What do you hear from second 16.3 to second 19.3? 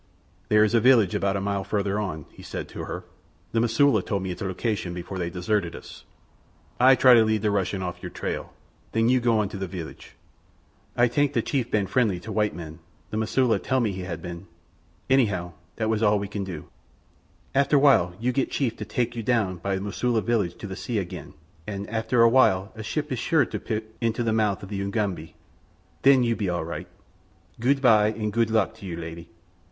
do. "After while you get chief to tak you